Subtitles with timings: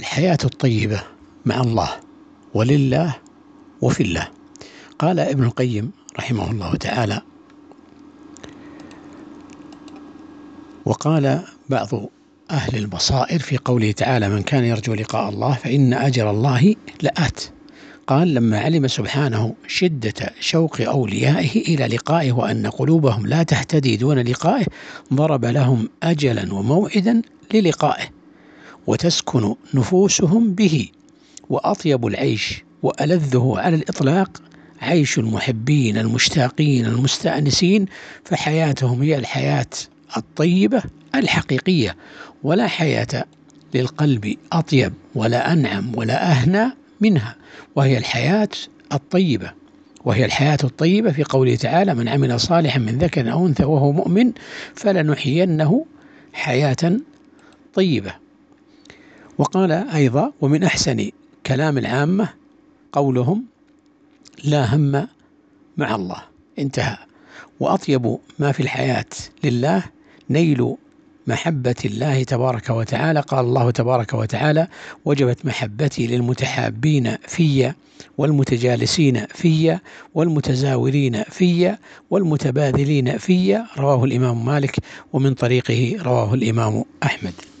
[0.00, 1.02] الحياة الطيبة
[1.46, 1.90] مع الله
[2.54, 3.16] ولله
[3.80, 4.28] وفي الله.
[4.98, 7.22] قال ابن القيم رحمه الله تعالى
[10.84, 11.88] وقال بعض
[12.50, 17.40] أهل البصائر في قوله تعالى من كان يرجو لقاء الله فإن أجل الله لآت
[18.06, 24.66] قال لما علم سبحانه شدة شوق أوليائه إلى لقائه وأن قلوبهم لا تهتدي دون لقائه
[25.14, 27.22] ضرب لهم أجلا وموعدا
[27.54, 28.19] للقائه
[28.86, 30.88] وتسكن نفوسهم به
[31.50, 34.42] وأطيب العيش وألذه على الإطلاق.
[34.80, 37.86] عيش المحبين المشتاقين المستأنسين
[38.24, 39.66] فحياتهم هي الحياة
[40.16, 40.82] الطيبة
[41.14, 41.96] الحقيقية
[42.42, 43.24] ولا حياة
[43.74, 47.36] للقلب أطيب ولا أنعم ولا أهنى منها
[47.76, 48.48] وهي الحياة
[48.92, 49.52] الطيبة.
[50.04, 54.32] وهي الحياة الطيبة في قوله تعالى من عمل صالحا من ذكر أو أنثى وهو مؤمن
[54.74, 55.86] فلنحيينه
[56.32, 56.96] حياة
[57.74, 58.14] طيبة.
[59.40, 61.10] وقال أيضا ومن أحسن
[61.46, 62.28] كلام العامة
[62.92, 63.44] قولهم
[64.44, 65.08] لا هم
[65.76, 66.22] مع الله
[66.58, 66.96] انتهى.
[67.60, 69.04] وأطيب ما في الحياة
[69.44, 69.84] لله
[70.30, 70.76] نيل
[71.26, 73.20] محبة الله تبارك وتعالى.
[73.20, 74.68] قال الله تبارك وتعالى
[75.04, 77.72] وجبت محبتي للمتحابين في
[78.18, 79.78] والمتجالسين في
[80.14, 81.76] والمتزاورين في
[82.10, 83.62] والمتبادلين في.
[83.78, 84.76] رواه الإمام مالك
[85.12, 87.34] ومن طريقه رواه الإمام أحمد.